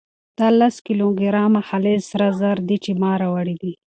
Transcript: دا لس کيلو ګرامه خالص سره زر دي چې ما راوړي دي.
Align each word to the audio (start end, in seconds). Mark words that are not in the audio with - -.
دا 0.39 0.47
لس 0.59 0.75
کيلو 0.85 1.07
ګرامه 1.21 1.61
خالص 1.67 2.01
سره 2.11 2.27
زر 2.39 2.57
دي 2.67 2.77
چې 2.83 2.91
ما 3.01 3.11
راوړي 3.21 3.55
دي. 3.61 3.73